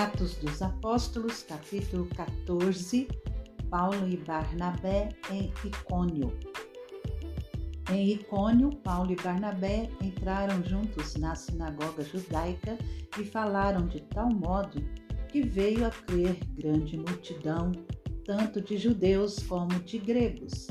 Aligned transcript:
Atos 0.00 0.34
dos 0.36 0.62
Apóstolos, 0.62 1.42
capítulo 1.42 2.06
14, 2.16 3.06
Paulo 3.68 4.08
e 4.08 4.16
Barnabé 4.16 5.10
em 5.30 5.52
Icônio. 5.62 6.32
Em 7.90 8.12
Icônio, 8.12 8.74
Paulo 8.76 9.12
e 9.12 9.16
Barnabé 9.16 9.90
entraram 10.00 10.64
juntos 10.64 11.16
na 11.16 11.34
sinagoga 11.34 12.02
judaica 12.02 12.78
e 13.18 13.24
falaram 13.24 13.86
de 13.88 14.00
tal 14.00 14.30
modo 14.30 14.82
que 15.28 15.42
veio 15.42 15.86
a 15.86 15.90
crer 15.90 16.34
grande 16.56 16.96
multidão, 16.96 17.70
tanto 18.24 18.58
de 18.62 18.78
judeus 18.78 19.42
como 19.42 19.68
de 19.80 19.98
gregos. 19.98 20.66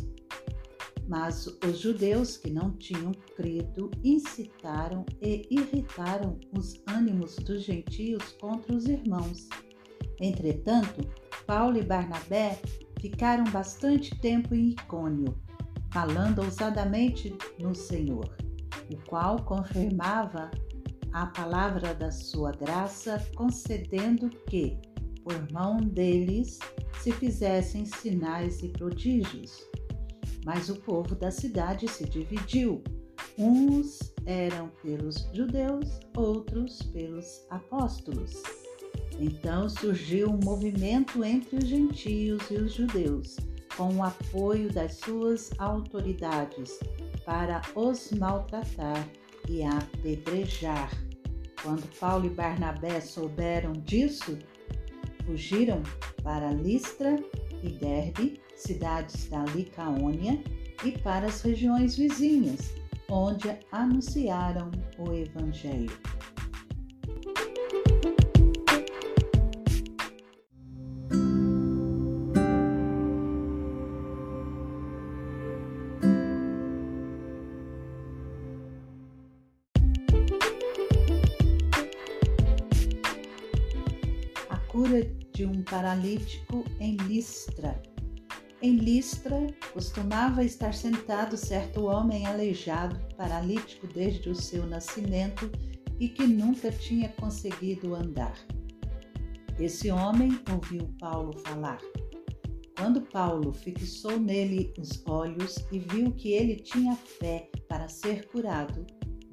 Mas 1.10 1.48
os 1.48 1.80
judeus 1.80 2.38
que 2.38 2.52
não 2.52 2.72
tinham 2.74 3.12
crido 3.36 3.90
incitaram 4.04 5.04
e 5.20 5.48
irritaram 5.50 6.40
os 6.56 6.80
ânimos 6.88 7.36
dos 7.38 7.64
gentios 7.64 8.24
contra 8.40 8.76
os 8.76 8.86
irmãos. 8.86 9.50
Entretanto, 10.22 11.02
Paulo 11.48 11.80
e 11.80 11.84
Barnabé 11.84 12.60
ficaram 13.02 13.44
bastante 13.46 14.16
tempo 14.20 14.54
em 14.54 14.70
Icônio, 14.70 15.36
falando 15.92 16.44
ousadamente 16.44 17.36
no 17.60 17.74
Senhor, 17.74 18.38
o 18.94 18.98
qual 19.08 19.44
confirmava 19.44 20.52
a 21.12 21.26
palavra 21.26 21.96
da 21.96 22.12
sua 22.12 22.52
graça, 22.52 23.20
concedendo 23.36 24.30
que, 24.48 24.78
por 25.24 25.52
mão 25.52 25.78
deles, 25.78 26.60
se 27.02 27.12
fizessem 27.12 27.84
sinais 27.86 28.62
e 28.62 28.70
prodígios. 28.70 29.69
Mas 30.46 30.70
o 30.70 30.76
povo 30.76 31.16
da 31.16 31.32
cidade 31.32 31.88
se 31.88 32.06
dividiu. 32.06 32.84
Uns 33.38 34.14
eram 34.26 34.70
pelos 34.82 35.28
judeus, 35.34 36.00
outros 36.16 36.82
pelos 36.94 37.46
apóstolos. 37.50 38.42
Então 39.20 39.68
surgiu 39.68 40.30
um 40.30 40.40
movimento 40.44 41.24
entre 41.24 41.58
os 41.58 41.66
gentios 41.66 42.42
e 42.50 42.56
os 42.56 42.74
judeus, 42.74 43.36
com 43.76 43.94
o 43.96 44.04
apoio 44.04 44.72
das 44.72 44.96
suas 44.96 45.52
autoridades, 45.58 46.80
para 47.26 47.62
os 47.76 48.12
maltratar 48.12 49.08
e 49.48 49.64
apedrejar. 49.64 50.92
Quando 51.62 51.84
Paulo 52.00 52.28
e 52.28 52.30
Barnabé 52.30 53.02
souberam 53.02 53.74
disso, 53.74 54.38
fugiram 55.26 55.84
para 56.24 56.52
Listra 56.52 57.22
e 57.62 57.70
Derbe, 57.70 58.42
cidades 58.60 59.30
da 59.30 59.44
Licaônia, 59.46 60.44
e 60.84 60.92
para 61.00 61.28
as 61.28 61.42
regiões 61.42 61.98
vizinhas, 61.98 62.74
onde 63.10 63.58
anunciaram 63.72 64.72
o 64.98 65.14
Evangelho. 65.14 65.92
A 84.50 84.58
cura 84.68 85.04
de 85.34 85.46
um 85.46 85.62
paralítico 85.64 86.64
em 86.80 86.96
Listra. 86.96 87.89
Em 88.62 88.76
Listra 88.76 89.48
costumava 89.72 90.44
estar 90.44 90.74
sentado 90.74 91.38
certo 91.38 91.86
homem 91.86 92.26
aleijado, 92.26 93.00
paralítico 93.16 93.88
desde 93.88 94.30
o 94.30 94.36
seu 94.36 94.68
nascimento 94.68 95.50
e 95.98 96.10
que 96.10 96.28
nunca 96.28 96.70
tinha 96.70 97.08
conseguido 97.08 97.96
andar. 97.96 98.38
Esse 99.58 99.90
homem 99.90 100.38
ouviu 100.52 100.94
Paulo 101.00 101.40
falar. 101.40 101.80
Quando 102.78 103.02
Paulo 103.02 103.54
fixou 103.54 104.20
nele 104.20 104.74
os 104.78 105.06
olhos 105.08 105.66
e 105.72 105.80
viu 105.80 106.12
que 106.12 106.34
ele 106.34 106.58
tinha 106.58 106.98
fé 106.98 107.50
para 107.70 107.88
ser 107.88 108.28
curado, 108.28 108.86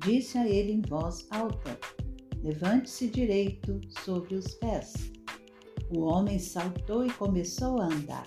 disse 0.05 0.39
a 0.39 0.49
ele 0.49 0.71
em 0.71 0.83
voz 0.83 1.27
alta: 1.31 1.77
Levante-se 2.45 3.09
direito 3.09 3.81
sobre 4.05 4.37
os 4.37 4.55
pés. 4.55 5.13
O 5.91 6.03
homem 6.03 6.39
saltou 6.39 7.05
e 7.05 7.13
começou 7.13 7.81
a 7.81 7.87
andar. 7.87 8.27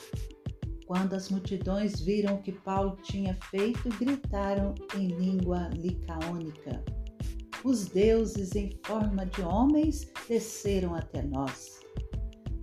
Quando 0.90 1.14
as 1.14 1.30
multidões 1.30 2.02
viram 2.02 2.34
o 2.34 2.42
que 2.42 2.52
Paulo 2.52 2.98
tinha 3.04 3.38
feito, 3.52 3.90
gritaram 4.00 4.74
em 4.98 5.10
língua 5.10 5.70
licaônica: 5.76 6.84
Os 7.64 7.86
deuses 7.86 8.56
em 8.56 8.72
forma 8.84 9.28
de 9.28 9.44
homens 9.44 10.12
desceram 10.28 10.96
até 10.96 11.22
nós. 11.22 11.80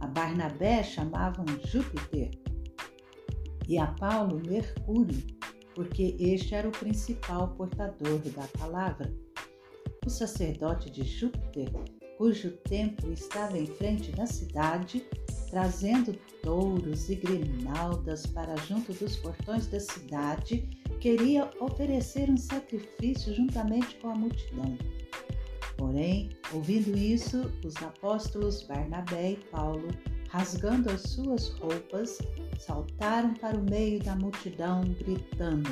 A 0.00 0.09
Barnabé 0.09 0.82
chamavam 0.82 1.47
Júpiter 1.66 2.32
e 3.69 3.78
a 3.78 3.86
Paulo 3.92 4.42
Mercúrio, 4.44 5.25
porque 5.72 6.16
este 6.19 6.56
era 6.56 6.66
o 6.66 6.72
principal 6.72 7.54
portador 7.54 8.19
da 8.31 8.48
palavra. 8.59 9.15
O 10.04 10.10
sacerdote 10.10 10.91
de 10.91 11.04
Júpiter, 11.04 11.70
cujo 12.19 12.50
templo 12.65 13.12
estava 13.12 13.56
em 13.56 13.66
frente 13.66 14.10
da 14.10 14.26
cidade, 14.26 15.06
trazendo 15.56 16.12
touros 16.43 17.09
e 17.09 17.15
grinaldas 17.15 18.27
para 18.27 18.55
junto 18.69 18.93
dos 18.93 19.17
portões 19.17 19.67
da 19.67 19.81
cidade, 19.81 20.69
queria 21.00 21.50
oferecer 21.59 22.28
um 22.28 22.37
sacrifício 22.37 23.34
juntamente 23.34 23.95
com 23.95 24.11
a 24.11 24.15
multidão. 24.15 24.77
Porém, 25.78 26.28
ouvindo 26.53 26.95
isso, 26.95 27.50
os 27.65 27.75
apóstolos 27.77 28.65
Barnabé 28.65 29.33
e 29.33 29.37
Paulo, 29.50 29.89
rasgando 30.28 30.91
as 30.91 31.00
suas 31.00 31.49
roupas, 31.53 32.19
saltaram 32.61 33.33
para 33.33 33.56
o 33.56 33.65
meio 33.71 33.99
da 34.05 34.15
multidão, 34.15 34.83
gritando: 34.83 35.71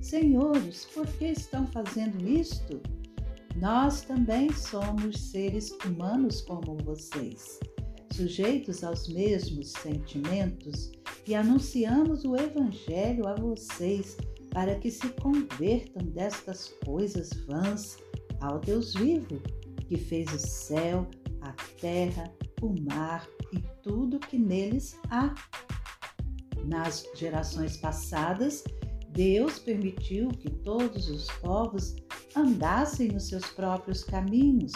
Senhores, 0.00 0.86
por 0.86 1.06
que 1.06 1.26
estão 1.26 1.68
fazendo 1.68 2.28
isto? 2.28 2.82
Nós 3.54 4.02
também 4.02 4.52
somos 4.52 5.30
seres 5.30 5.70
humanos 5.84 6.40
como 6.40 6.76
vocês 6.78 7.60
sujeitos 8.14 8.84
aos 8.84 9.08
mesmos 9.08 9.72
sentimentos, 9.72 10.92
e 11.26 11.34
anunciamos 11.34 12.24
o 12.24 12.36
Evangelho 12.36 13.26
a 13.26 13.34
vocês 13.34 14.16
para 14.50 14.78
que 14.78 14.90
se 14.90 15.08
convertam 15.14 16.06
destas 16.06 16.68
coisas 16.84 17.30
vãs 17.46 17.98
ao 18.40 18.60
Deus 18.60 18.94
vivo, 18.94 19.40
que 19.88 19.96
fez 19.96 20.32
o 20.32 20.38
céu, 20.38 21.08
a 21.40 21.52
terra, 21.80 22.32
o 22.62 22.74
mar 22.88 23.26
e 23.52 23.60
tudo 23.82 24.20
que 24.20 24.38
neles 24.38 24.96
há. 25.10 25.34
Nas 26.64 27.04
gerações 27.16 27.76
passadas, 27.76 28.62
Deus 29.10 29.58
permitiu 29.58 30.28
que 30.28 30.50
todos 30.50 31.08
os 31.08 31.26
povos 31.38 31.96
andassem 32.36 33.08
nos 33.08 33.28
seus 33.28 33.46
próprios 33.50 34.04
caminhos 34.04 34.72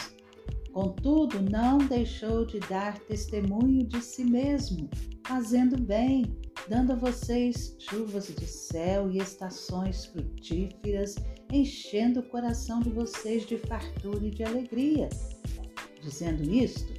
Contudo, 0.71 1.41
não 1.41 1.79
deixou 1.79 2.45
de 2.45 2.59
dar 2.59 2.99
testemunho 2.99 3.85
de 3.85 4.01
si 4.01 4.23
mesmo, 4.23 4.89
fazendo 5.25 5.77
bem, 5.81 6.37
dando 6.67 6.93
a 6.93 6.95
vocês 6.95 7.75
chuvas 7.79 8.29
do 8.29 8.45
céu 8.45 9.09
e 9.09 9.17
estações 9.17 10.05
frutíferas, 10.05 11.15
enchendo 11.51 12.19
o 12.19 12.29
coração 12.29 12.81
de 12.81 12.89
vocês 12.89 13.45
de 13.45 13.57
fartura 13.57 14.25
e 14.25 14.31
de 14.31 14.43
alegria. 14.43 15.09
Dizendo 16.01 16.43
isto, 16.43 16.93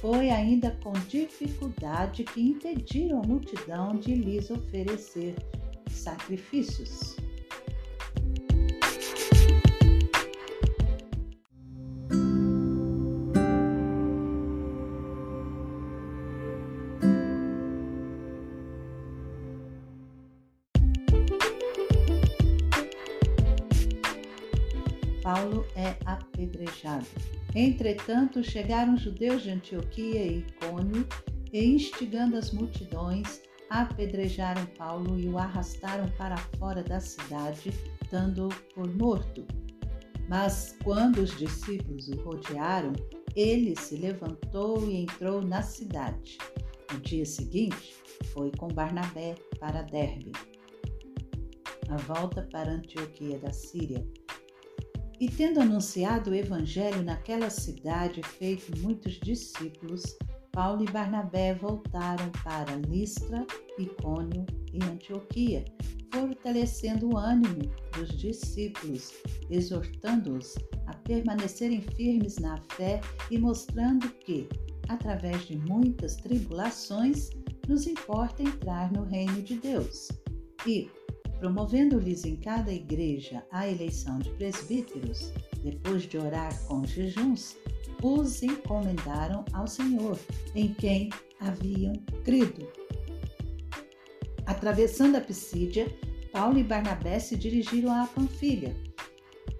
foi 0.00 0.28
ainda 0.28 0.70
com 0.82 0.92
dificuldade 1.08 2.24
que 2.24 2.40
impediram 2.40 3.22
a 3.22 3.26
multidão 3.26 3.96
de 3.96 4.14
lhes 4.14 4.50
oferecer 4.50 5.34
sacrifícios. 5.88 7.16
Paulo 25.24 25.66
é 25.74 25.96
apedrejado. 26.04 27.06
Entretanto, 27.54 28.44
chegaram 28.44 28.94
judeus 28.94 29.42
de 29.42 29.50
Antioquia 29.50 30.22
e 30.22 30.38
Icônio 30.40 31.08
e, 31.50 31.64
instigando 31.64 32.36
as 32.36 32.52
multidões, 32.52 33.40
apedrejaram 33.70 34.66
Paulo 34.76 35.18
e 35.18 35.26
o 35.26 35.38
arrastaram 35.38 36.10
para 36.18 36.36
fora 36.58 36.82
da 36.82 37.00
cidade, 37.00 37.72
dando-o 38.10 38.54
por 38.74 38.94
morto. 38.94 39.46
Mas 40.28 40.76
quando 40.84 41.18
os 41.18 41.34
discípulos 41.38 42.06
o 42.08 42.16
rodearam, 42.20 42.92
ele 43.34 43.74
se 43.76 43.96
levantou 43.96 44.86
e 44.86 45.04
entrou 45.04 45.40
na 45.40 45.62
cidade. 45.62 46.36
No 46.92 47.00
dia 47.00 47.24
seguinte, 47.24 47.94
foi 48.34 48.50
com 48.58 48.68
Barnabé 48.68 49.36
para 49.58 49.82
Derbe. 49.84 50.32
A 51.88 51.96
volta 51.96 52.46
para 52.52 52.72
Antioquia 52.72 53.38
da 53.38 53.52
Síria 53.52 54.06
e 55.20 55.28
tendo 55.28 55.60
anunciado 55.60 56.30
o 56.30 56.34
Evangelho 56.34 57.02
naquela 57.02 57.50
cidade, 57.50 58.22
feito 58.22 58.76
muitos 58.80 59.14
discípulos, 59.20 60.02
Paulo 60.52 60.84
e 60.84 60.90
Barnabé 60.90 61.54
voltaram 61.54 62.30
para 62.42 62.76
Listra, 62.88 63.44
Icônio 63.78 64.46
e 64.72 64.82
Antioquia, 64.84 65.64
fortalecendo 66.12 67.12
o 67.12 67.16
ânimo 67.16 67.62
dos 67.92 68.08
discípulos, 68.16 69.12
exortando-os 69.50 70.54
a 70.86 70.94
permanecerem 70.98 71.80
firmes 71.80 72.36
na 72.38 72.56
fé 72.76 73.00
e 73.30 73.38
mostrando 73.38 74.08
que, 74.20 74.48
através 74.88 75.44
de 75.46 75.56
muitas 75.56 76.16
tribulações, 76.16 77.30
nos 77.68 77.86
importa 77.86 78.42
entrar 78.42 78.92
no 78.92 79.02
reino 79.04 79.42
de 79.42 79.56
Deus. 79.56 80.08
E, 80.66 80.88
promovendo-lhes 81.44 82.24
em 82.24 82.36
cada 82.36 82.72
igreja 82.72 83.44
a 83.50 83.68
eleição 83.68 84.18
de 84.18 84.30
presbíteros, 84.30 85.30
depois 85.62 86.04
de 86.04 86.16
orar 86.16 86.58
com 86.66 86.86
jejuns, 86.86 87.58
os 88.02 88.42
encomendaram 88.42 89.44
ao 89.52 89.66
Senhor, 89.66 90.18
em 90.54 90.72
quem 90.72 91.10
haviam 91.38 91.92
crido. 92.24 92.66
Atravessando 94.46 95.16
a 95.16 95.20
Pisídia, 95.20 95.86
Paulo 96.32 96.58
e 96.58 96.64
Barnabé 96.64 97.18
se 97.18 97.36
dirigiram 97.36 97.92
à 97.92 98.06
Panfilha. 98.06 98.74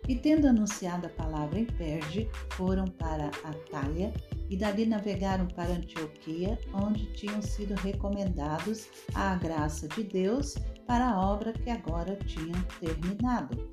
E 0.08 0.16
tendo 0.16 0.46
anunciado 0.46 1.06
a 1.06 1.10
palavra 1.10 1.58
em 1.58 1.66
Perge, 1.66 2.30
foram 2.52 2.86
para 2.86 3.26
Atália 3.44 4.10
e 4.48 4.56
dali 4.56 4.86
navegaram 4.86 5.46
para 5.48 5.74
Antioquia, 5.74 6.58
onde 6.72 7.06
tinham 7.12 7.40
sido 7.40 7.74
recomendados 7.74 8.88
à 9.14 9.34
graça 9.36 9.88
de 9.88 10.02
Deus 10.02 10.54
para 10.86 11.10
a 11.10 11.20
obra 11.32 11.52
que 11.52 11.70
agora 11.70 12.16
tinham 12.26 12.60
terminado. 12.80 13.68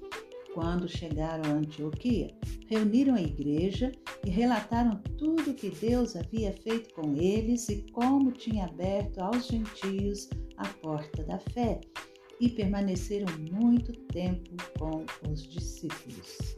Quando 0.54 0.88
chegaram 0.88 1.50
a 1.50 1.54
Antioquia, 1.56 2.28
reuniram 2.68 3.16
a 3.16 3.22
igreja 3.22 3.92
e 4.26 4.30
relataram 4.30 5.02
tudo 5.18 5.54
que 5.54 5.70
Deus 5.70 6.16
havia 6.16 6.52
feito 6.52 6.94
com 6.94 7.16
eles 7.16 7.70
e 7.70 7.86
como 7.92 8.32
tinha 8.32 8.66
aberto 8.66 9.20
aos 9.20 9.48
gentios 9.48 10.30
a 10.58 10.68
porta 10.68 11.24
da 11.24 11.40
fé, 11.40 11.80
e 12.42 12.50
permaneceram 12.50 13.28
muito 13.52 13.94
tempo 14.08 14.50
com 14.78 15.06
os 15.32 15.48
discípulos. 15.48 16.56